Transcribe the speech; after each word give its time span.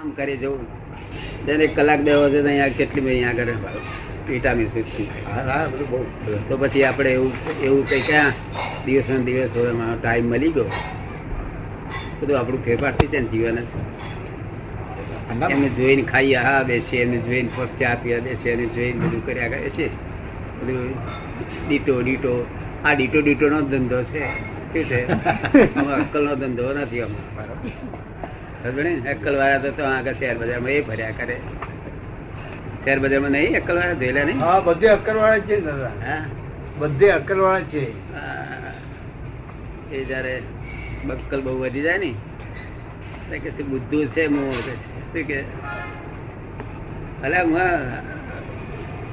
આમ 0.00 0.10
કરી 0.10 0.36
જવું. 0.36 0.66
તેને 1.46 1.66
કલાક 1.66 2.00
બે 2.00 2.12
વખત 2.12 2.46
અહીંયા 2.46 2.68
કેટલી 2.68 3.08
અહીંયા 3.08 3.30
આગળ 3.30 3.50
વિટામિન 4.28 4.68
સુધી 4.68 5.08
તો 6.48 6.56
પછી 6.56 6.84
આપણે 6.84 7.10
એવું 7.10 7.32
એવું 7.62 7.82
કઈ 7.86 8.00
ક્યાં? 8.00 8.32
દિવસ 8.86 9.10
દિવસ 9.24 9.50
ટાઈમ 10.02 10.24
મળી 10.24 10.52
ગયો. 10.52 10.68
બધું 12.20 12.38
આપણું 12.38 12.64
ફેરફાર 12.64 12.92
થઈ 12.92 13.06
જાય 13.06 13.20
ને 13.20 13.28
જીવન 13.28 13.56
જ. 13.56 13.72
એમને 15.50 15.68
જોઈને 15.68 16.02
ખાઈએ 16.02 16.36
હા 16.36 16.62
બેસીએ 16.62 17.02
એમને 17.02 17.18
જોઈને 17.18 17.50
પગ 17.56 17.68
ચા 17.78 17.94
પીવા 17.94 18.20
બેસીએ 18.20 18.52
એમને 18.52 18.66
જોઈને 18.66 18.98
બધું 19.06 19.26
કર્યા 19.26 19.48
કરે 19.48 19.70
છે. 19.70 19.90
બધું 20.60 20.94
ડીટો 21.68 22.02
ડીટો. 22.02 22.46
આ 22.84 22.94
ડીટો 22.94 23.20
ડીટો 23.20 23.48
નો 23.48 23.60
ધંધો 23.62 24.02
છે. 24.02 24.24
શું 24.72 24.84
છે? 24.84 25.00
અક્કલનો 26.00 26.28
નો 26.28 26.34
ધંધો 26.36 26.72
નથી 26.74 27.00
અમારો. 27.00 27.54
અક્કલ 28.64 29.36
વાળા 29.40 29.72
તો 29.78 29.82
આગળ 29.84 30.14
શેર 30.14 30.34
બજારમાં 30.38 30.72
એ 30.72 30.80
ભર્યા 30.88 31.16
કરે. 31.18 31.36
શેર 32.84 32.98
બજારમાં 33.00 33.32
નહીં 33.32 33.56
અક્કલ 33.56 33.76
વાળા 33.76 33.98
જોયેલા 34.00 34.24
નહીં? 34.24 34.40
હા 34.40 34.60
બધે 34.68 34.88
અક્કલ 34.96 35.16
વાળા 35.16 35.46
છે 35.48 35.56
દાદા. 35.66 36.18
બધે 36.80 37.08
અક્કલ 37.18 37.40
વાળા 37.40 37.70
છે. 37.72 37.82
એ 39.92 40.04
જયારે 40.04 40.34
બક્કલ 41.06 41.40
બહુ 41.46 41.52
વધી 41.62 41.82
જાય 41.82 41.98
ને 43.30 43.38
કે 43.38 43.62
બુદ્ધુ 43.70 43.98
છે 44.14 44.28
મો 44.28 44.42
છે. 44.66 44.74
શું 45.12 45.24
કે? 45.28 45.38
અલે 47.24 47.38
હું 47.42 47.54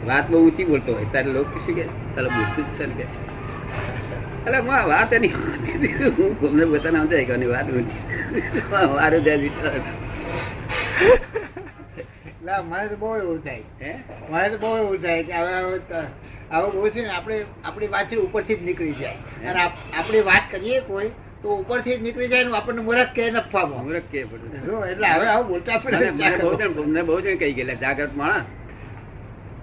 વાત 0.07 0.25
બહુ 0.29 0.37
ઊંચી 0.43 0.65
બોલતો 0.65 0.93
હોય 0.93 1.07
તારે 1.13 1.29
લોકો 1.37 1.59
શું 1.65 1.75
કે? 1.75 1.85
તારે 2.15 2.29
બુદ્ધુ 2.35 2.61
જ 2.63 2.69
છે 2.77 2.85
ને 2.85 2.93
કે 2.99 3.05
છે. 3.13 3.19
અલે 4.45 4.57
હું 4.57 4.87
વાત 4.91 5.13
એની 5.13 5.33
હું 5.35 6.31
તમને 6.39 6.65
બધાને 6.71 6.97
સમજાય 6.99 7.25
કે 7.29 7.47
વાત 7.55 7.67
ઊંચી. 7.71 8.01
મારું 8.71 9.23
જ 9.23 9.51
ના 12.43 12.61
મને 12.61 12.87
તો 12.87 12.95
બહુ 12.95 13.15
એવું 13.15 13.43
થાય 13.43 13.63
મને 14.29 14.49
તો 14.49 14.57
બહુ 14.57 14.77
એવું 14.77 14.97
થાય 14.97 15.23
કે 15.23 15.33
હવે 15.33 15.53
હવે 15.53 16.01
આવું 16.51 16.71
બહુ 16.73 16.89
છે 16.89 17.01
ને 17.01 17.09
આપણે 17.09 17.45
આપણી 17.63 17.87
વાત 17.87 18.15
ઉપરથી 18.15 18.55
જ 18.55 18.63
નીકળી 18.63 18.91
જાય. 18.91 19.15
અને 19.41 19.59
આપ- 19.61 19.93
આપણી 19.93 20.21
વાત 20.21 20.43
કરીએ 20.51 20.79
કોઈ 20.79 21.09
તો 21.43 21.49
ઉપરથી 21.55 21.97
જ 21.97 22.01
નીકળી 22.01 22.27
જાય 22.27 22.43
આપણને 22.43 22.81
મૂરખ 22.81 23.13
કે 23.13 23.31
નફામાં. 23.31 23.83
મૂર્ખ 23.83 24.07
કે 24.11 24.19
એટલે 24.91 25.07
હવે 25.07 25.27
આવું 25.27 25.47
બોલતા 25.47 25.77
મને 26.87 27.01
બહુ 27.01 27.21
જણ 27.21 27.37
કહી 27.37 27.53
ગયેલા 27.53 27.73
જાગ્રત 27.73 28.15
માણસ. 28.15 28.45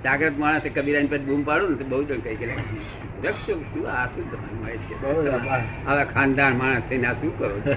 જાગ્રત 0.05 0.39
માણસ 0.39 0.63
કબીરાની 0.75 1.07
પર 1.07 1.19
બૂમ 1.19 1.43
પાડું 1.43 1.71
ને 1.71 1.77
તો 1.77 1.85
બહુ 1.85 2.03
જણ 2.05 2.21
કહી 2.21 2.35
ગયેલા 2.35 2.55
મૂર્ખ 2.55 3.37
શું 3.47 3.91
આ 3.91 4.07
શું 4.07 4.25
તમારી 4.31 4.77
છે? 4.79 4.95
બહુ 5.03 5.33
આભાર. 5.33 6.05
ખાનદાન 6.05 6.57
માણસ 6.57 6.83
થઈને 6.89 7.07
આ 7.07 7.13
શું 7.13 7.39
કરો 7.39 7.61
છો? 7.61 7.73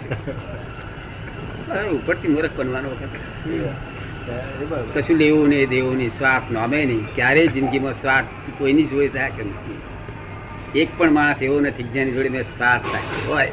ઉપરથી 1.68 2.28
મૂર્ખ 2.28 2.56
બનવાનો 2.56 2.90
વખત. 2.90 3.14
કશું 4.98 5.18
લેવું 5.18 5.50
નહીં 5.50 5.70
દેવું 5.70 5.98
નહીં 5.98 6.10
સ્વાર્થ 6.10 6.52
નમે 6.52 6.86
નહીં. 6.86 7.06
ક્યારેય 7.16 7.48
જિંદગીમાં 7.48 7.94
સ્વાર્થ 7.94 8.28
કોઈની 8.58 8.84
જોઈ 8.84 9.08
થાય 9.08 9.30
કે 9.30 9.44
નથી? 9.44 10.82
એક 10.82 10.90
પણ 10.98 11.12
માણસ 11.12 11.42
એવો 11.42 11.60
નથી 11.60 11.84
જેની 11.84 12.12
જોડે 12.12 12.30
મેં 12.30 12.44
સ્વાર્થ 12.44 12.84
થાય 12.84 13.28
હોય. 13.28 13.52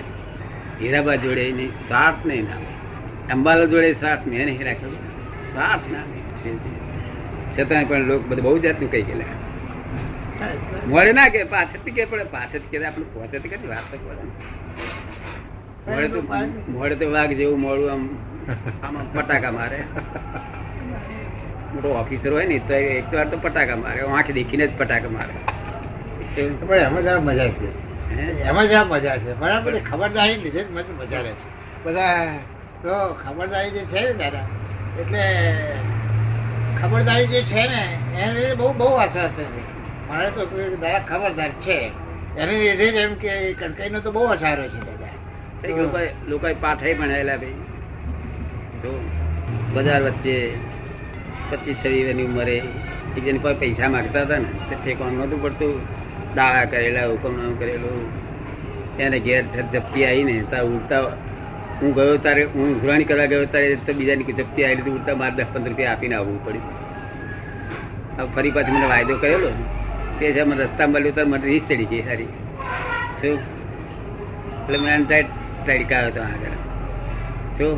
હીરાબા 0.80 1.16
જોડે 1.16 1.52
નહીં 1.52 1.72
સ્વાર્થ 1.72 2.26
નહીં 2.26 2.44
ના 2.44 3.32
અંબાલા 3.32 3.64
જોડે 3.64 3.92
સ્વાર્થ 3.92 4.26
મેં 4.26 4.46
નહીં 4.46 4.64
રાખ્યો. 4.64 4.90
સ્વાર્થ 5.52 5.86
ના. 5.92 6.04
છતાં 7.58 7.84
પણ 7.88 7.98
લોકો 7.98 8.24
બધું 8.28 8.44
બહુ 8.44 8.58
જાતનું 8.58 8.90
કહી 8.90 9.02
ગયેલા. 9.02 9.32
મળે 10.88 11.12
ના 11.12 11.28
કે 11.28 11.44
પાછળથી 11.44 11.90
કે 11.90 12.04
પણ 12.04 12.24
પાછળથી 12.24 12.78
કે 12.78 12.86
આપણે 12.86 13.04
પહોંચે 13.04 13.38
કે 13.38 13.68
વાત 13.68 13.84
તો 13.90 13.96
પડે 13.96 14.24
મોડે 15.86 16.94
તો 16.94 17.10
વાઘ 17.10 17.32
જેવું 17.32 17.60
મોડું 17.60 17.92
આમ 17.92 18.02
આમાં 18.82 19.12
પટાકા 19.12 19.50
મારે. 19.50 19.78
મોટો 21.74 21.88
ઓફિસર 21.88 22.32
હોય 22.32 22.46
ને 22.46 22.58
તો 22.58 22.74
એક 22.74 23.14
વાર 23.14 23.26
તો 23.28 23.36
પટાકા 23.36 23.76
મારે 23.76 24.00
આંખ 24.00 24.30
દેખીને 24.30 24.66
જ 24.66 24.70
પટાકા 24.78 25.08
મારે. 25.08 25.34
પણ 26.66 26.74
એમાં 26.74 27.02
જરા 27.02 27.20
મજા 27.20 27.48
છે. 27.48 27.68
એમાં 28.42 28.66
જરા 28.66 28.84
મજા 28.84 29.16
છે. 29.18 29.34
બરાબર? 29.34 29.78
ખબરદારી 29.90 30.36
લીધે 30.36 30.64
જ 30.64 30.70
મને 30.70 30.92
મજા 31.00 31.20
રહે 31.20 31.32
છે. 31.32 31.46
બધા 31.84 32.38
તો 32.82 32.94
ખબરદારી 33.14 33.70
જે 33.70 33.84
છે 33.84 34.00
ને 34.06 34.12
દાદા 34.12 34.46
એટલે 35.00 35.24
ખબરદારી 36.80 37.26
જે 37.26 37.42
છે 37.42 37.62
ને 37.68 37.84
એને 38.20 38.32
લીધે 38.32 38.54
બહુ 38.54 38.72
બહુ 38.72 38.88
અસર 39.04 39.28
છે. 39.28 39.44
મારે 40.08 40.30
તો 40.30 40.46
દાદા 40.80 40.98
ખબરદાર 41.10 41.50
છે. 41.66 41.78
એને 42.36 42.52
લીધે 42.52 42.92
જ 42.92 42.96
એમ 43.04 43.14
કે 43.14 43.52
કણકાઈનો 43.52 44.00
તો 44.00 44.12
બહુ 44.12 44.24
અસારો 44.24 44.68
છે. 44.68 44.93
કંઈક 45.64 45.76
લોકોએ 45.76 46.08
લોકોએ 46.28 46.54
પાઠાઈ 46.54 46.94
ભણાયેલા 46.94 47.36
ભાઈ. 47.36 47.50
તો 48.82 49.08
બજાર 49.72 50.02
વચ્ચે 50.02 50.52
પચીસ 51.50 51.76
છવ્વીસની 51.84 52.24
ઉંમરે 52.24 52.62
એકજણ 53.16 53.38
પાસે 53.38 53.58
પૈસા 53.58 53.88
માંગતા 53.88 54.22
હતા 54.22 54.38
ને, 54.38 54.44
તે 54.44 54.76
ઠેકાણું 54.84 55.18
નહોતું 55.18 55.42
પડતું. 55.42 55.80
દાળા 56.34 56.64
કરેલા, 56.64 57.06
હુકમનામું 57.06 57.58
કરેલું. 57.58 58.24
એને 58.98 59.20
ઘેર 59.20 59.42
ઝપટી 59.42 59.78
જપ્તી 59.78 60.04
આવી 60.04 60.24
ને 60.24 60.44
તાર 60.50 60.64
ઉડતા 60.64 61.00
હું 61.82 61.94
ગયો 61.94 62.16
તારે 62.16 62.44
હું 62.44 62.80
ઘુરાણી 62.80 63.04
કરવા 63.04 63.24
ગયો 63.24 63.44
ત્યારે 63.44 63.76
તો 63.76 63.92
બીજાની 63.92 64.24
ઝપટી 64.24 64.64
આવી 64.64 64.74
લીધી 64.74 64.90
ઉડતા 64.90 65.14
મારે 65.14 65.30
દસ 65.30 65.44
પંદર 65.52 65.68
રૂપિયા 65.68 65.92
આપીને 65.92 66.14
આવવું 66.14 66.44
પડ્યું. 66.44 66.64
હવે 68.18 68.28
ફરી 68.34 68.50
પાછું 68.50 68.74
મને 68.74 68.86
વાયદો 68.86 69.16
કરેલો. 69.16 69.48
તે 70.20 70.32
છે, 70.32 70.42
મને 70.42 70.64
રસ્તા 70.64 70.86
મળ્યો 70.86 71.12
તો 71.12 71.26
મને 71.26 71.46
રીસ 71.46 71.62
ચડી 71.68 71.84
ગઈ 71.84 72.02
સારી. 72.02 72.24
શું? 73.20 73.38
એટલે 74.62 74.78
મેં 74.78 74.94
એમ 74.94 75.06
ટાઈટ 75.06 75.26
કાઢ્યો 75.66 76.08
હતો 76.08 76.20
આગળ? 76.22 76.54
જો, 77.58 77.68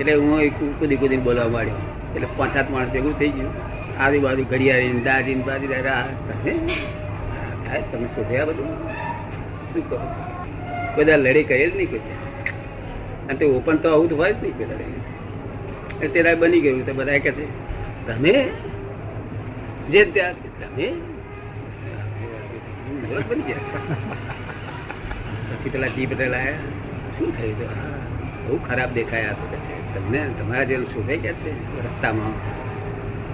એટલે 0.00 0.14
હું 0.14 0.78
કુદી 0.78 0.96
કુદી 0.96 1.16
બોલવા 1.16 1.48
માંડ્યો. 1.48 1.78
એટલે 2.14 2.28
પાંચ 2.36 2.52
સાત 2.54 2.70
માણસ 2.70 2.88
ભેગું 2.88 3.14
થઈ 3.18 3.28
ગયું. 3.28 3.52
આજુબાજુ 3.98 4.42
ઘડિયાળી 4.44 5.00
દાદી 5.00 5.34
બાજી 5.48 5.68
તમે 7.92 8.06
શોધ્યા 8.06 8.44
બધું? 8.44 8.68
શું 9.72 9.82
કહો 9.90 9.96
છો? 9.96 10.22
બધા 10.96 11.16
લડી 11.16 11.44
કરે 11.44 11.64
જ 11.70 11.76
નહીં 11.76 11.90
કોઈ. 11.90 11.98
અને 13.28 13.36
તે 13.38 13.44
ઓપન 13.46 13.76
તો 13.76 13.86
આવું 13.92 14.08
તો 14.08 14.16
હોય 14.16 14.32
જ 14.32 14.42
નહીં 14.42 14.56
કોઈ 14.58 14.66
લડાઈ. 14.66 16.08
તેરા 16.08 16.34
બની 16.34 16.60
ગયું. 16.60 16.86
તો 16.86 16.92
બધા 16.94 17.18
કહે 17.18 17.32
છે, 17.32 17.46
તમે? 18.06 18.34
જે 19.90 20.04
ત્યાં, 20.04 20.34
તમે? 20.60 20.86
બની 23.28 23.42
ગયા 23.42 23.62
પછી 25.64 25.70
પેલા 25.70 25.86
જી 25.86 26.06
આયા 26.06 26.52
શું 27.18 27.36
થયું 27.36 27.56
હતું? 27.56 27.68
આ 27.68 27.88
બહુ 28.48 28.58
ખરાબ 28.58 28.92
દેખાયા 28.92 29.32
તો 29.32 29.46
કે 29.50 29.56
છે. 29.56 29.94
તમને, 29.94 30.30
તમારા 30.40 30.64
જેમ 30.64 30.84
શોભાઈ 30.84 31.16
ગયા 31.16 31.32
છે? 31.32 31.78
રસ્તામાં. 31.78 32.30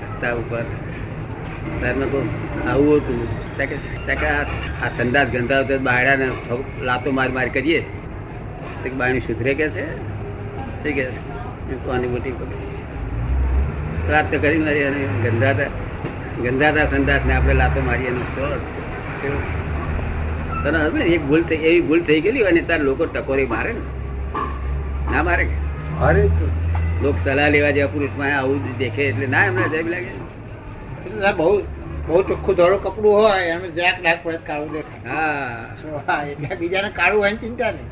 રસ્તા 0.02 0.32
ઉપર. 0.32 0.62
ત્યારે 1.78 2.00
કહું 2.00 2.28
આવું 2.70 2.96
હતું. 2.96 3.28
ત્યાં 3.56 4.84
આ 4.84 4.88
સંદાસ 4.88 5.28
ગંધા 5.28 5.62
તો 5.62 5.78
બાયડાને 5.78 6.28
લાતો 6.82 7.10
માર 7.10 7.28
માર 7.28 7.48
કરીએ. 7.48 7.80
તો 8.82 8.90
બાયણી 8.90 9.20
સુધરે 9.20 9.54
કે 9.54 9.69
છે? 9.69 9.96
શું 10.82 10.92
કે 10.92 11.04
કોની 11.84 12.08
મોટી 12.08 12.30
વાત 14.12 14.30
તો 14.30 14.38
કરી 14.38 14.58
મારી 14.58 14.84
અને 14.84 15.30
ગંધાતા 15.30 15.64
ગંધાતા 16.42 16.84
સંદાસ 16.84 17.20
ને 17.26 17.34
આપણે 17.34 17.54
લાતો 17.54 17.80
મારી 17.80 18.04
એનો 18.04 18.20
શોધ 18.20 19.59
તને 20.65 20.78
હવે 20.78 21.00
એક 21.04 21.22
ભૂલ 21.26 21.43
થઈ 21.43 21.56
એવી 21.56 21.81
ભૂલ 21.81 22.03
થઈ 22.03 22.21
ગયેલી 22.21 22.43
હોય 22.43 22.53
ને 22.53 22.60
તાર 22.60 22.81
લોકો 22.81 23.04
ટકોરી 23.06 23.47
મારે 23.47 23.72
ને. 23.72 23.82
ના 25.12 25.22
મારે 25.22 25.47
અરે 26.00 26.22
લોક 27.03 27.16
સલાહ 27.25 27.48
લેવા 27.48 27.71
જેવા 27.71 27.93
પુરુષમાં 27.93 28.38
આવું 28.38 28.59
જ 28.65 28.78
દેખે 28.78 29.03
એટલે 29.03 29.26
ના 29.26 29.44
એમને 29.44 29.69
જેમ 29.69 29.88
લાગે. 29.88 30.12
બહુ 31.37 31.60
બહુ 32.06 32.22
ચોખ્ખું 32.22 32.54
ધોળું 32.56 32.82
કપડું 32.82 33.12
હોય 33.12 33.41
એમ 33.43 33.60
જરાક 33.75 34.03
ડાક 34.03 34.19
પડે 34.22 34.38
કાળું 34.47 34.72
દેખાય. 34.72 35.15
હા. 36.09 36.25
એટલે 36.25 36.56
બીજાને 36.56 36.88
કાળું 36.88 37.22
હોય 37.22 37.32
ચિંતા 37.32 37.70
નહીં. 37.70 37.88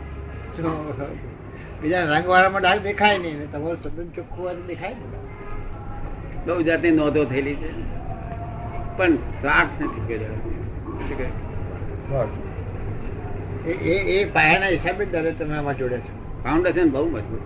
બીજા 1.83 2.05
રંગવાળામાં 2.05 2.63
ડાક 2.63 2.83
દેખાય 2.83 3.19
નહીં 3.19 3.39
ને 3.39 3.47
તમારું 3.47 3.83
તદ્દન 3.83 4.09
ચોખ્ખું 4.09 4.45
હોય 4.45 4.55
દેખાય 4.67 4.95
ને 4.95 5.07
બહુ 6.47 6.63
જાતની 6.63 6.91
નોંધો 6.91 7.25
થયેલી 7.25 7.55
છે. 7.55 7.71
પણ 8.97 9.17
સાફ 9.17 9.83
નથી 9.83 10.03
કર્યો? 10.09 10.37
એ 13.73 14.21
એ 14.21 14.25
પાયાના 14.25 14.67
હિસાબે 14.67 15.05
જ 15.05 15.39
તમે 15.39 15.57
આમાં 15.57 15.79
જોડે 15.79 15.99
છો. 15.99 16.43
ફાઉન્ડેશન 16.45 16.91
બહુ 16.91 17.09
મજબૂત. 17.09 17.41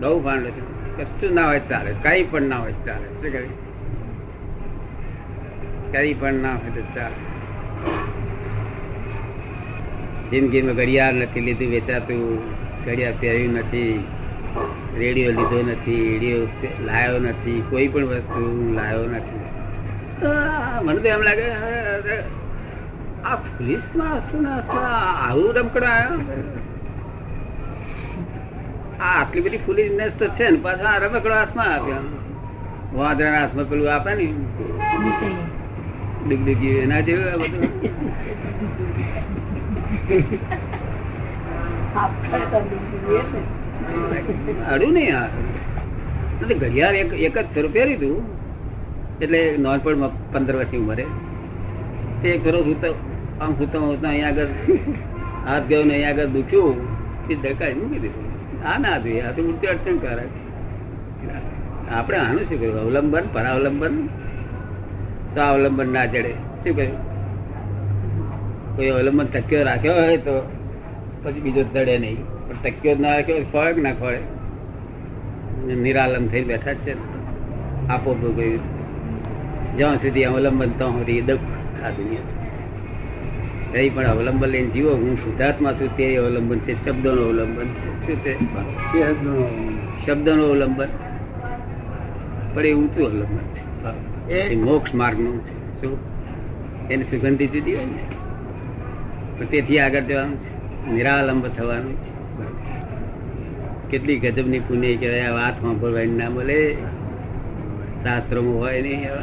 બહુ 0.00 0.22
ફાઉન્ડેશન 0.22 0.64
કશું 0.96 1.34
ના 1.34 1.46
હોય 1.46 1.60
ચાલે. 1.60 1.94
કઈ 2.02 2.24
પણ 2.24 2.42
ના 2.42 2.58
હોય 2.58 2.72
ચાલે. 2.86 3.06
શું 3.06 3.32
કહે 3.32 3.70
કઈ 5.92 6.14
પણ 6.14 6.34
ના 6.34 6.52
હોય 6.52 6.70
તો 6.70 6.80
ચાલે. 6.80 7.18
જિંદગીમાં 10.30 10.74
ઘડિયાળ 10.74 11.12
નથી 11.12 11.40
લીધું, 11.40 11.68
વેચાતું. 11.68 12.40
ઘડિયાળ 12.84 13.12
પહેર્યું 13.20 13.54
નથી. 13.54 14.04
રેડિયો 14.96 15.30
લીધો 15.30 15.62
નથી. 15.70 16.10
રેડિયો 16.12 16.46
લાયો 16.84 17.18
નથી. 17.18 17.62
કોઈ 17.70 17.88
પણ 17.88 18.06
વસ્તુ 18.06 18.72
લાયો 18.74 19.06
નથી. 19.06 19.40
મને 20.86 20.98
તો 20.98 21.08
એમ 21.08 21.20
લાગે 21.20 22.39
આ 23.28 23.36
ફ્રીસમાં 23.46 24.16
હશે 24.26 24.38
ને 24.44 24.50
આ 24.50 24.84
આવું 25.26 25.50
રમકડા 25.56 25.96
આ 29.00 29.10
આટલી 29.10 29.44
બધી 29.44 29.62
ફૂલીનેસ 29.66 30.14
તો 30.20 30.26
છે 30.38 30.46
ને, 30.50 30.58
પાછા 30.64 30.92
આ 30.94 31.02
રમકડો 31.04 31.34
હાથમાં 31.38 31.70
આપ્યો 31.74 32.02
વાંદરા 32.96 33.32
હાથમાં 33.36 33.66
પેલું 33.70 33.88
આપે 33.96 34.12
ને, 34.20 34.26
ડુગડુગી, 36.26 36.74
એના 36.84 37.02
જેવું 37.06 37.26
આ 37.32 37.38
બધું. 37.42 37.64
અડું 44.72 44.92
નહીં 44.96 45.18
નથી 46.40 46.58
ઘડિયાળ 46.62 46.96
એક 47.02 47.10
એક 47.28 47.36
જ 47.38 47.46
ફેરો 47.54 47.68
પહેરી 47.76 47.98
તું. 48.02 48.16
એટલે 49.24 49.40
નોનપણમાં 49.64 50.12
પંદર 50.32 50.54
વર્ષની 50.60 50.82
ઉંમરે. 50.82 51.06
તે 52.20 52.26
એક 52.34 52.42
ફેરો 52.44 52.60
સૂતો 52.68 52.88
આમ 53.40 53.52
સૂતો 53.58 53.78
સૂતા 53.82 54.10
અહીંયા 54.12 54.32
આગળ 54.32 54.50
હાથ 55.46 55.64
ગયો 55.70 55.82
ને 55.88 55.94
અહીંયા 55.94 56.14
આગળ 56.14 56.32
દુખ્યું 56.36 56.76
એ 57.30 57.34
ડકાઈ 57.42 57.76
મૂકી 57.80 58.00
દીધું. 58.04 58.26
આ 58.68 58.76
ના 58.84 58.96
જોઈએ 59.04 59.22
આ 59.28 59.32
તો 59.36 59.40
ઉડતી 59.50 59.70
અડચણ 59.72 59.98
કરે 60.02 60.24
આપણે 61.96 62.18
આનું 62.24 62.44
શું 62.48 62.58
કહ્યું 62.60 62.78
અવલંબન 62.84 63.24
પરાવલંબન? 63.34 63.94
સ્વાવલંબન 65.34 65.88
ના 65.96 66.06
જડે 66.12 66.32
શું 66.62 66.72
કહ્યું 66.78 66.98
કોઈ 68.74 68.90
અવલંબન 68.96 69.28
તક્યો 69.36 69.62
રાખ્યો 69.68 69.96
હોય 70.00 70.18
તો 70.26 70.34
પછી 71.22 71.42
બીજો 71.46 71.62
તડે 71.74 71.94
નહીં. 72.04 72.20
પણ 72.48 72.58
તક્યો 72.64 72.94
ના 73.04 73.14
રાખ્યો 73.16 73.36
હોય, 73.36 73.48
ખોળે 73.52 73.70
કે 73.76 73.80
ના 73.86 73.96
ખોળે 74.00 74.20
નિરાલંબ 75.84 76.26
થઈ 76.32 76.44
બેઠા 76.50 76.76
જ 76.76 76.84
છે. 76.84 76.94
આપો 77.94 78.10
ભોગવ્યું 78.20 78.62
જ્યાં 79.78 79.98
સુધી 80.04 80.26
અવલંબન 80.30 80.70
તો 80.80 80.86
દુઃખ 81.28 81.46
આ 81.84 81.90
દુનિયા 81.98 82.28
કઈ 83.72 83.90
પણ 83.90 84.04
અવલંબન 84.04 84.48
લઈને 84.48 84.68
જીવો. 84.68 84.90
હું 84.90 85.16
શુદ્ધાત્મા 85.16 85.72
છું 85.72 85.96
તે 85.96 86.16
અવલંબન 86.16 86.58
છે 86.58 86.84
શબ્દોનું 86.84 87.26
અવલંબન 87.26 87.64
શું 87.64 88.16
છે? 88.16 88.32
એ 88.98 89.12
શબ્દોનું 90.06 90.46
અવલંબન. 90.46 90.88
પણ 92.54 92.66
એ 92.66 92.72
ઊંચું 92.72 93.06
અવલંબન 93.06 93.36
છે. 93.36 93.70
એ 94.34 94.52
એ 94.52 94.56
મોક્ષ 94.56 94.94
માર્ગનું 94.94 95.44
છે. 95.44 95.80
શું? 95.80 95.98
એને 96.90 97.04
સુગંધી 97.04 97.46
જુદી 97.46 97.74
હોય 97.74 97.84
ને? 97.84 99.44
તેથી 99.44 99.78
આગળ 99.78 100.00
જવાનું 100.00 100.36
છે. 100.36 100.60
નિરાલંબ 100.92 101.46
થવાનું 101.46 101.96
છે. 101.96 102.20
કેટલી 103.90 104.18
ગજબની 104.18 104.58
પુણ્ય 104.58 104.96
કહેવાય 104.96 105.20
આ 105.20 105.30
વાત 105.30 105.60
સાંભળવાની 105.60 106.16
ના 106.16 106.30
મળે. 106.30 106.74
શાસ્ત્રોમાં 108.02 108.54
હોય 108.54 108.82
નહીં 108.82 109.04
એવા. 109.04 109.22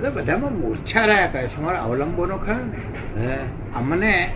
બધા 0.00 0.10
બધામાં 0.10 0.52
મૂર્છા 0.52 1.04
રહ્યા 1.04 1.26
કરે 1.26 1.46
છે. 1.46 1.60
મારા 1.60 1.80
અવલંબનો 1.80 2.36
ખરા 2.36 2.58
ને. 3.16 3.38
અમને 3.76 4.34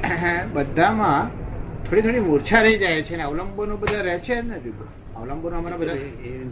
બધામાં 0.52 1.28
થોડી 1.84 2.02
થોડી 2.02 2.20
મૂર્છા 2.20 2.60
રહી 2.62 2.78
જાય 2.78 3.02
છે 3.02 3.16
ને 3.16 3.22
અવલંબનો 3.22 3.76
બધા 3.76 4.00
રહે 4.00 4.18
છે 4.18 4.40
ને. 4.40 4.56
અવલંબનો 5.16 5.56
અમારા 5.58 5.76
બધા 5.76 5.94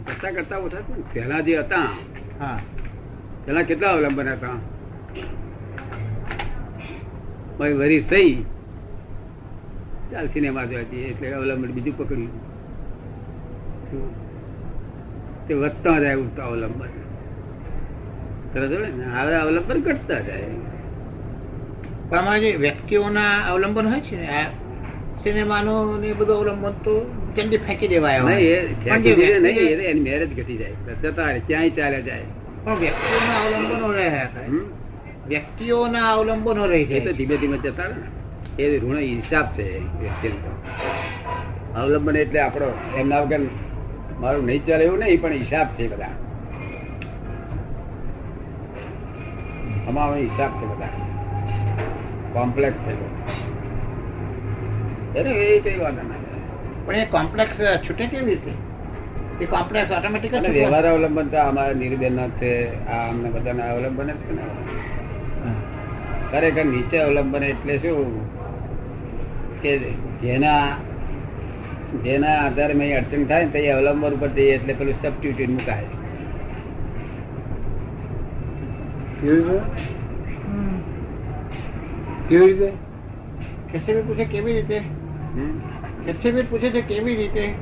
કરતા 0.05 0.31
કરતા 0.31 0.57
ઓછા 0.57 0.79
ને. 0.79 1.03
પહેલા 1.13 1.39
જે 1.39 1.57
હતા 1.57 1.83
હા. 2.39 2.59
પેલા 3.45 3.61
કેટલા 3.61 3.89
અવલંબન 3.89 4.29
હતા? 4.29 4.53
ભાઈ 7.59 7.73
વરી 7.73 8.01
થઈ. 8.01 8.45
ચાલ 10.11 10.27
સિનેમા 10.27 10.65
જોવા 10.65 10.81
જઈએ 10.81 11.05
એટલે 11.05 11.33
અવલંબન 11.33 11.71
બીજું 11.71 11.97
પકડ્યું. 11.97 12.31
તે 15.47 15.53
વધતા 15.53 15.99
જાય 15.99 16.15
ઉઠતા 16.15 16.43
અવલંબન. 16.43 17.02
હવે 18.53 19.35
અવલંબન 19.43 19.79
ઘટતા 19.87 20.21
જાય. 20.27 20.47
પણ 22.09 22.19
અમારા 22.19 22.43
જે 22.43 22.49
વ્યક્તિઓના 22.65 23.33
અવલંબન 23.51 23.85
હોય 23.91 24.01
છે 24.07 24.15
ને 24.21 24.27
આ 24.39 24.47
સિનેમાનો 25.23 25.73
ને 26.01 26.09
બધું 26.19 26.35
અવલંબન 26.39 26.75
તો 26.85 26.93
જલ્દી 27.35 27.61
ફેંકી 27.67 27.89
દેવાય 27.93 28.19
નહીં 28.23 29.81
એની 29.89 30.03
મેરેજ 30.07 30.31
ઘટી 30.37 30.57
જાય. 30.61 30.75
જતા 31.03 31.29
ક્યાંય 31.47 31.71
ચાલે 31.77 31.99
જાય. 32.07 32.27
પણ 32.65 32.77
વ્યક્તિઓના 32.83 33.39
અવલંબનો 33.45 33.87
રહ્યા 33.99 34.29
વ્યક્તિઓના 35.31 36.07
અવલંબનો 36.15 36.63
રહી 36.71 36.85
જાય 36.89 37.03
તો 37.05 37.11
ધીમે 37.19 37.35
ધીમે 37.41 37.57
જતા 37.63 37.91
એ 38.61 38.65
ઋણ 38.81 38.99
હિસાબ 38.99 39.47
છે 39.57 39.65
વ્યક્તિનો. 40.01 40.51
અવલંબન 41.81 42.15
એટલે 42.23 42.39
આપણો 42.45 42.69
એમના 42.99 43.21
વગર 43.23 43.41
મારું 44.21 44.45
નહીં 44.49 44.63
ચાલે 44.67 44.83
એવું 44.89 44.99
નહીં 45.05 45.21
પણ 45.23 45.41
હિસાબ 45.43 45.67
છે 45.77 45.83
બધા. 45.93 46.13
અમારો 49.87 50.15
હિસાબ 50.15 50.51
છે 50.59 50.65
બધા. 50.65 50.93
કોમ્પ્લેક્સ 52.33 52.77
છે 52.85 52.93
એને 55.19 55.29
એ 55.29 55.59
કઈ 55.59 55.77
વાંધો 55.79 56.03
ના 56.03 56.19
પણ 56.85 56.95
એ 56.95 57.05
કોમ્પ્લેક્સ 57.05 57.57
છૂટે 57.87 58.05
કેવી 58.05 58.25
રીતે? 58.25 58.51
એ 59.41 59.45
કોમ્પ્લેક્સ 59.45 59.91
ઓટોમેટિક 59.91 60.31
વ્યવહાર 60.31 60.85
અવલંબન 60.85 61.27
તો 61.27 61.37
અમારા 61.37 61.73
નિર્બેન 61.73 62.19
છે. 62.39 62.51
આ 62.87 63.09
અમને 63.09 63.29
બધાના 63.29 63.69
અવલંબન 63.73 64.07
જ 64.07 64.15
છે 64.23 64.31
ને. 64.33 64.43
ખરેખર 66.31 66.65
નીચે 66.65 66.97
અવલંબન 66.97 67.43
એટલે 67.43 67.77
શું? 67.77 68.13
કે 69.61 69.71
જેના 70.21 70.77
જેના 72.03 72.37
આધારે 72.45 72.73
મેં 72.73 72.97
અડચણ 72.97 73.25
થાય 73.25 73.45
ને 73.45 73.51
તે 73.51 73.59
એ 73.59 73.69
અવલંબન 73.71 74.13
ઉપર 74.13 74.27
જઈએ 74.27 74.55
એટલે 74.55 74.73
પેલું 74.73 74.95
સબસ્ટિટ્યુટ 75.01 75.49
મુકાય. 75.49 75.87
કેવી 82.29 82.45
રીતે 82.45 82.71
કેવી 83.79 84.01
પૂછે 84.01 84.25
કેવી 84.25 84.53
રીતે 84.53 84.77
હમ? 84.77 85.59
પૂછે 86.49 86.69
છે 86.69 86.81
કેવી 86.81 87.15
રીતે 87.15 87.53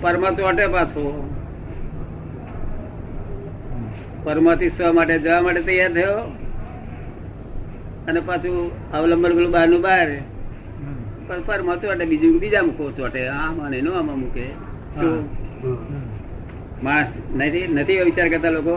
પરમા 0.00 0.30
ચોટે 0.30 0.66
પાછો. 0.66 1.34
પરમાથી 4.24 4.70
સ્વ 4.70 4.92
માટે 4.92 5.18
જવા 5.18 5.40
માટે 5.40 5.60
તૈયાર 5.60 5.92
થયો. 5.92 6.18
અને 8.08 8.20
પાછું 8.20 8.90
અવલંબન 8.92 9.34
પેલું 9.34 9.52
બહારનું 9.52 9.80
બહાર. 9.80 10.06
પરમા 11.46 11.76
ચોટે 11.76 12.04
બીજું 12.04 12.38
બીજા 12.38 12.62
મૂકો 12.62 12.90
ચોટે. 12.90 13.28
આમાં 13.28 13.70
ને 13.70 13.78
એનું 13.78 13.98
આમાં 13.98 14.18
મૂકે? 14.18 14.46
માણસ 16.82 17.06
નથી 17.36 17.66
નથી 17.66 18.00
વિચાર 18.00 18.28
કરતા 18.28 18.50
લોકો. 18.50 18.76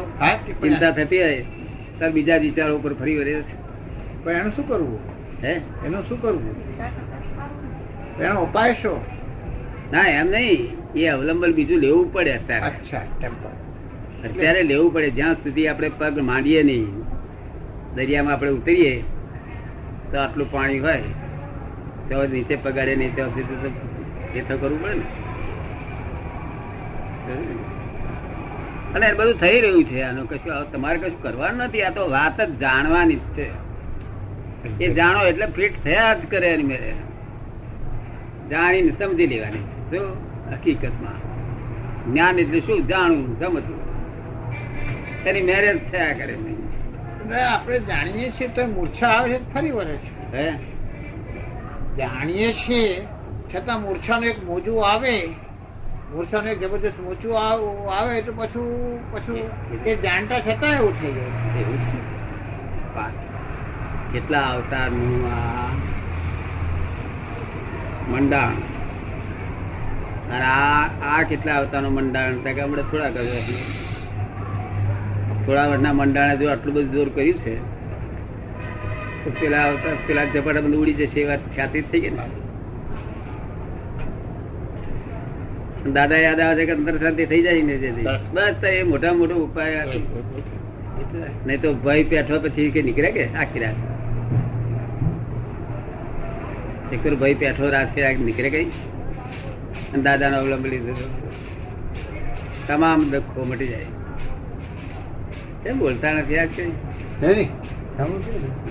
ચિંતા 0.61 0.91
થતી 0.91 1.21
હોય. 1.23 1.45
તો 1.99 2.11
બીજા 2.11 2.37
વિચારો 2.37 2.77
ઉપર 2.77 2.93
ફરી 2.93 3.17
વળે. 3.17 3.43
પણ 4.23 4.31
એનું 4.31 4.51
શું 4.51 4.67
કરવું? 4.67 4.99
હે? 5.43 5.53
એનું 5.85 6.07
શું 6.07 6.21
કરવું? 6.21 6.55
એનો 8.21 8.43
ઉપાય 8.43 8.73
શું? 8.73 9.01
ના 9.91 10.01
એમ 10.01 10.27
નહીં. 10.27 10.77
એ 10.95 11.07
અવલંબન 11.07 11.53
બીજું 11.53 11.77
લેવું 11.77 12.13
પડે 12.13 12.33
અત્યારે. 12.33 12.65
અચ્છા 12.65 12.99
અત્યારે 14.23 14.63
લેવું 14.63 14.93
પડે. 14.93 15.09
જ્યાં 15.09 15.33
સુધી 15.33 15.67
આપણે 15.67 15.91
પગ 15.97 16.19
માંડીએ 16.19 16.63
નહીં 16.63 16.87
દરિયામાં 17.95 18.33
આપણે 18.33 18.49
ઉતરીએ 18.49 19.03
તો 20.11 20.17
આટલું 20.19 20.51
પાણી 20.51 20.79
હોય. 20.79 21.03
તો 22.09 22.27
નીચે 22.27 22.55
પગાડે 22.55 22.95
નહીં 22.95 23.15
ત્યાં 23.15 23.29
સુધી 23.29 23.43
તો 23.43 23.69
એ 24.35 24.41
તો 24.41 24.57
કરવું 24.57 24.83
પડે 24.83 24.95
ને. 24.95 25.01
અને 28.95 29.13
બધું 29.13 29.33
થઈ 29.33 29.61
રહ્યું 29.61 29.83
છે. 29.83 30.01
આનું 30.01 30.29
કશું 30.29 30.71
તમારે 30.71 30.97
કશું 30.97 31.23
કરવાનું 31.23 31.57
નથી. 31.57 31.81
આ 31.81 31.89
તો 31.89 32.09
વાત 32.09 32.41
જ 32.41 32.59
જાણવાની 32.59 33.15
જ 33.15 33.19
છે. 33.19 33.49
એ 34.79 34.93
જાણો 34.93 35.25
એટલે 35.25 35.45
ફિટ 35.45 35.83
થયા 35.83 36.13
જ 36.13 36.25
કરે 36.29 36.47
એની 36.47 36.63
મેરે 36.63 36.93
જાણીને 38.51 38.91
સમજી 38.91 39.27
લેવાની. 39.27 39.59
શું? 39.59 40.17
હકીકતમાં. 40.51 41.31
જ્ઞાન 42.11 42.39
એટલે 42.39 42.59
શું? 42.59 42.87
જાણવું 42.87 43.39
સમજવું. 43.39 43.81
તેની 45.23 45.41
મેરેજ 45.41 45.91
થયા 45.91 46.13
કરે 46.13 46.37
આપણે 47.53 47.79
જાણીએ 47.79 48.31
છીએ 48.31 48.47
તો 48.47 48.67
મૂર્છા 48.67 49.07
આવે 49.07 49.33
છે 49.33 49.53
ફરી 49.53 49.71
વળે 49.71 49.95
છે? 49.95 50.37
હે? 50.37 50.51
જાણીએ 51.97 52.53
છીએ 52.53 53.01
છતાં 53.55 53.81
મૂર્છાનું 53.81 54.25
એક 54.25 54.43
મોજું 54.43 54.87
આવે 54.87 55.29
એક 56.11 56.59
જબરદસ્ત 56.59 56.99
મોજું 56.99 57.35
આવે 57.93 58.21
તો 58.21 58.33
પછી 58.33 58.99
પછી 59.11 59.49
એ 59.89 59.95
જાણતા 59.95 60.39
છતાં 60.39 60.73
એવું 60.73 60.93
થઈ 60.99 61.13
જાય 61.13 61.61
એવું 61.61 61.77
છે. 61.81 61.99
કેટલા 64.13 64.41
અવતારનું 64.41 65.31
આ 65.33 65.69
મંડાણ? 68.11 68.51
અને 70.31 70.45
આ 70.45 70.89
આ 71.03 71.23
કેટલા 71.23 71.57
અવતારનું 71.57 71.93
મંડાણ? 71.93 72.37
ત્યાં 72.37 72.55
કે 72.55 72.61
હમણાં 72.61 72.91
થોડા 72.91 73.09
કર્યું 73.09 73.45
થોડા 75.45 75.67
વર્ષના 75.67 75.93
મંડાણે 75.93 76.37
જો 76.37 76.49
આટલું 76.49 76.75
બધું 76.75 76.91
જોર 76.91 77.09
કર્યું 77.09 77.39
છે 77.39 77.53
પેલા 79.39 79.61
આવતા 79.61 79.95
પેલા 80.07 80.23
જપાટા 80.23 80.61
બધું 80.61 80.81
ઉડી 80.81 80.93
જશે 80.93 81.21
એ 81.21 81.27
વાત 81.27 81.39
ખ્યાતિ 81.55 81.81
થઈ 81.81 81.99
ગઈ 81.99 82.09
ને 82.09 82.50
દાદા 85.93 86.17
યાદ 86.17 86.39
આવે 86.39 86.55
છે 86.55 86.65
કે 86.65 86.71
અંતર 86.71 86.97
શાંતિ 86.97 87.25
થઈ 87.25 87.41
જાય 87.41 87.61
ને. 87.61 88.03
બસ. 88.33 88.55
તો 88.61 88.67
એ 88.67 88.83
મોટા 88.83 89.13
મોટો 89.13 89.35
ઉપાય 89.35 89.87
નહીં 91.45 91.61
તો 91.61 91.73
ભય 91.73 92.03
પેઠો 92.03 92.39
પછી 92.39 92.71
કે 92.71 92.81
નીકળે 92.81 93.11
કે 93.11 93.25
આખી 93.25 93.59
રાત? 93.59 93.75
એક 96.93 97.19
ભય 97.19 97.33
પેઠો 97.33 97.69
રાત 97.69 97.97
નીકળે 97.97 98.49
કઈ? 98.49 98.65
અને 98.65 100.03
દાદાનો 100.03 100.37
અવલંબ 100.37 100.65
લીધો 100.65 100.93
તમામ 102.67 103.09
દુઃખો 103.09 103.43
મટી 103.43 103.67
જાય. 103.67 103.85
કેમ 105.63 105.79
બોલતા 105.79 106.13
નથી 106.13 106.37
આજ 106.37 106.49
કઈ? 106.55 106.71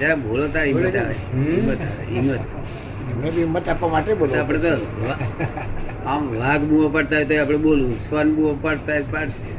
જરા 0.00 0.15
બોલો 0.15 0.49
તાર 0.49 0.62
હિંમત 0.62 0.97
આવે. 0.97 1.15
હમ. 1.35 1.43
હિંમત 1.43 1.81
આવે 1.81 2.15
હિંમત. 2.15 2.39
એમને 3.11 3.29
બી 3.31 3.45
હિંમત 3.45 3.69
આપવા 3.69 3.90
માટે 3.95 4.12
બોલો 4.14 4.35
આપણે 4.40 4.59
આમ 6.07 6.23
વાઘ 6.40 6.64
બુઓ 6.69 6.88
પડતા 6.88 7.17
હોય 7.17 7.26
તો 7.31 7.35
આપણે 7.43 7.59
બોલવું. 7.67 7.97
સ્વન 8.09 8.29
બુઓ 8.35 8.52
પડતા 8.62 8.93
હોય 8.93 9.05
પાડશે. 9.12 9.50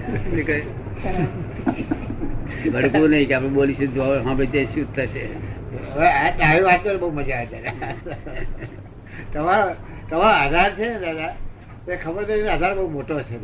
ભડકવું 2.72 3.10
નહીં 3.10 3.27
કે 3.27 3.34
આપણે 3.34 3.50
બોલીશું 3.58 3.93
જો 3.96 4.03
હવે 4.27 4.46
તે 4.53 4.65
શું 4.74 4.86
થશે? 4.96 5.24
હવે 5.96 6.08
આ 6.08 6.29
આવી 6.48 6.63
વાત 6.67 6.88
બહુ 7.00 7.10
મજા 7.20 7.39
આવે 7.41 7.60
તમારો 9.34 9.72
તમારો 10.10 10.34
આધાર 10.41 10.72
છે 10.77 10.86
ને 10.93 11.00
દાદા? 11.05 11.34
તે 11.86 11.94
ખબર 11.96 12.24
છે 12.24 12.36
આધાર 12.48 12.74
બહુ 12.78 12.90
મોટો 12.90 13.16
છે 13.28 13.38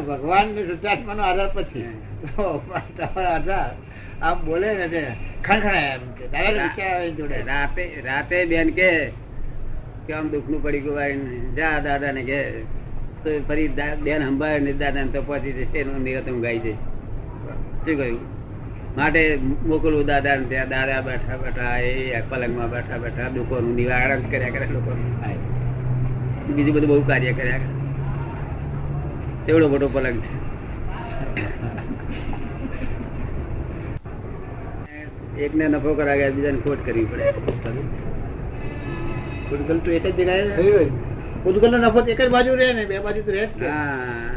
ભગવાન 0.00 0.46
શુદ્ધાત્માનો 0.56 1.22
આધાર 1.22 1.50
પછી. 1.54 1.84
તમારો 2.96 3.28
આધાર. 3.28 3.70
આમ 4.22 4.38
બોલે 4.46 4.68
ને 4.74 4.86
તે 4.88 5.00
ખણખણાય 5.44 5.88
એમ 5.94 6.04
કે 6.18 6.24
દાદા 6.26 6.62
વિચાર 6.64 6.90
આવે 6.94 7.08
જોડે. 7.10 7.38
રાતે 7.42 7.84
રાતે 8.04 8.36
બેન 8.50 8.68
કે 8.78 8.90
આમ 10.12 10.26
દુઃખ 10.28 10.50
પડી 10.64 10.80
ગયું 10.80 11.54
જા 11.56 11.78
દાદા 11.80 12.12
ને 12.12 12.22
કે. 12.22 12.40
તો 13.22 13.30
ફરી 13.48 13.68
બેન 14.04 14.20
સંભાળે 14.26 14.58
ને 14.58 14.72
દાદા 14.72 15.04
ને 15.04 15.10
તો 15.12 15.20
પહોંચી 15.22 15.52
જશે 15.52 15.78
એનું 15.78 16.02
નિરતમ 16.02 16.34
ઊંઘાઈ 16.34 16.58
જાય 16.58 16.76
શું 17.84 17.96
કહ્યું? 18.00 18.20
માટે 18.96 19.22
મોકલવું 19.66 20.04
દાદા 20.06 20.36
ને 20.36 20.44
ત્યાં 20.52 20.68
દાદા 20.68 21.00
બેઠા 21.08 21.36
બેઠા 21.36 21.78
એ 21.78 22.22
પલંગમાં 22.30 22.70
બેઠા 22.70 22.98
બેઠા 22.98 23.28
દુઃખોનું 23.28 23.74
નિવારણ 23.74 24.28
કર્યા 24.30 24.52
કરે 24.54 24.66
લોકોનું. 24.66 25.08
બીજું 26.56 26.74
બધું 26.74 26.88
બહુ 26.88 27.02
કાર્ય 27.02 27.32
કર્યા 27.32 27.60
તેવડો 29.46 29.68
મોટો 29.68 29.88
પલંગ 29.88 30.20
છે. 30.20 30.40
એકને 35.44 35.68
નફો 35.68 35.94
કરાવ્યા 35.94 36.30
બીજાને 36.30 36.58
ખોટ 36.58 36.86
કરવી 36.86 37.04
પડે. 37.04 37.34
ભૂતગલ 39.50 39.78
તો 39.78 39.90
એક 39.90 40.06
જ 40.06 40.14
જગ્યાએ 40.14 40.56
થઈ 40.56 41.70
નો 41.70 41.78
નફો 41.78 42.06
એક 42.06 42.20
જ 42.20 42.30
બાજુ 42.30 42.54
રહે 42.54 42.72
ને 42.72 42.84
બે 42.84 42.98
બાજુ 42.98 43.22
તો 43.22 43.32
રહે 43.32 43.44
હા. 43.44 44.28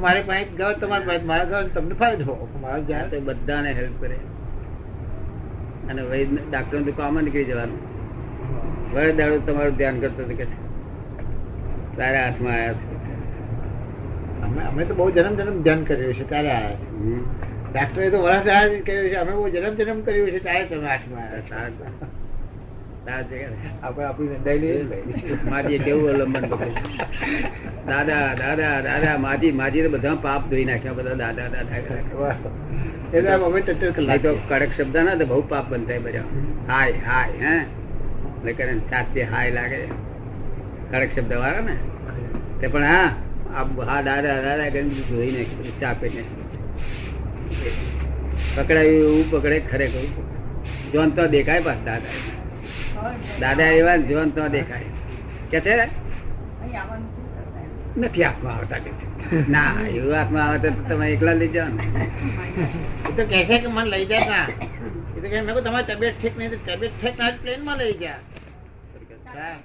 મારે 0.00 0.22
પાસે 0.22 0.46
ગયો 0.56 0.72
તમારે 0.72 1.06
પાસે 1.06 1.24
મારા 1.24 1.44
ગયો 1.44 1.68
તમને 1.68 1.94
ફાયદો. 1.94 2.48
મારો 2.62 2.82
જ્યાં 2.82 3.24
બધાને 3.24 3.72
હેલ્પ 3.72 4.00
કરે. 4.00 4.16
અને 5.90 6.02
વૈદ 6.02 6.50
ડાક્ટર 6.50 6.82
તો 6.82 6.92
કામ 6.92 7.20
જ 7.20 7.24
નીકળી 7.24 7.44
જવાનું. 7.44 7.78
વડે 8.94 9.12
દાડો 9.12 9.38
તમારું 9.38 9.76
ધ્યાન 9.76 10.00
કરતો 10.00 10.24
કે 10.24 10.46
તારા 11.98 12.24
હાથમાં 12.24 12.52
આવ્યા 12.52 12.72
છે. 12.72 12.86
અમે 14.68 14.84
તો 14.84 14.94
બહુ 14.94 15.10
જન્મ 15.10 15.34
જન્મ 15.34 15.62
ધ્યાન 15.62 15.84
કર્યું 15.84 16.14
છે 16.14 16.28
ત્યારે 16.28 16.50
આવ્યા 16.50 16.70
છે. 16.70 16.86
ડાક્ટરે 17.72 18.10
તો 18.10 18.22
વરસ 18.22 18.42
કહ્યું 18.86 19.08
છે 19.08 19.14
અમે 19.14 19.32
બહુ 19.32 19.48
જન્મ 19.48 19.74
જન્મ 19.74 20.00
કર્યું 20.00 20.30
છે 20.30 20.38
ત્યારે 20.38 20.64
તમે 20.64 20.86
હાથમાં 20.86 21.22
આવ્યા. 21.22 21.40
તારા 21.40 23.22
તારા. 23.22 23.78
આપણે 23.82 24.84
માજી 25.50 25.78
કેવું 25.78 26.10
અવલંબન 26.10 26.44
દાદા 27.86 28.34
દાદા 28.34 28.80
દાદા 28.80 29.18
માજી 29.18 29.52
માજી 29.52 29.88
બધા 29.88 30.14
પાપ 30.14 30.50
ધોઈ 30.50 30.64
નાખ્યા 30.64 30.92
બધા 30.92 31.14
દાદા 31.14 31.48
દાદા 31.48 31.76
એટલે 33.12 33.90
કલાક 33.90 34.26
કડક 34.48 34.70
શબ્દ 34.76 34.96
ના 34.96 35.14
તો 35.14 35.26
બહુ 35.26 35.40
પાપ 35.48 35.70
બનતા 35.70 35.98
બધા 35.98 36.24
હાય 36.68 36.92
હાય 36.92 37.32
હે. 37.46 37.56
એટલે 37.58 38.52
કરે 38.52 38.78
સાથે 38.90 39.22
હાય 39.22 39.50
લાગે. 39.50 40.11
કડક 40.92 41.12
શબ્દ 41.12 41.32
વાળા 41.34 41.60
ને? 41.60 41.74
તે 42.60 42.66
પણ 42.66 42.84
હા 42.84 43.08
આ 43.54 43.64
હા 43.88 44.00
દાદા 44.02 44.36
દાદા 44.42 44.70
કરીને 44.70 45.04
ધોઈ 45.08 45.30
નાખ્યું 45.36 45.84
આપે 45.88 46.06
છે. 46.08 46.22
પકડાયું 48.56 49.00
એવું 49.02 49.24
પકડે 49.30 49.58
ખરેખર. 49.70 50.04
જોન 50.92 51.10
તો 51.10 51.28
દેખાય 51.28 51.60
પણ 51.60 51.84
દાદા. 51.84 52.14
દાદા 53.40 53.70
એવા 53.78 53.96
જોન 54.10 54.32
તો 54.32 54.48
દેખાય. 54.48 54.90
કે 55.50 55.58
છે? 55.60 55.74
નથી 57.96 58.22
હાથમાં 58.22 58.54
આવતા 58.56 58.78
કે. 58.78 58.90
ના 59.48 59.70
એવું 59.88 60.14
હાથમાં 60.14 60.44
આવે 60.46 60.58
તો 60.66 60.82
તમે 60.88 61.06
એકલા 61.08 61.34
લઈ 61.34 61.48
જાઓ 61.48 61.68
ને. 61.68 62.06
એ 63.08 63.12
તો 63.16 63.22
કહે 63.26 63.40
છે 63.44 63.56
કે 63.58 63.68
મને 63.68 63.88
લઈ 63.92 64.06
જા 64.06 64.24
ના 64.26 64.46
એ 65.16 65.18
તો 65.22 65.26
કહે 65.28 65.38
તમારી 65.60 65.88
તબિયત 65.90 66.16
ઠીક 66.18 66.34
નહીં 66.38 66.50
તો 66.50 66.58
તબિયત 66.66 66.94
ઠીક 67.00 67.16
ના 67.18 67.30
પ્લેનમાં 67.42 67.78
લઈ 67.78 68.10
હા. 69.28 69.56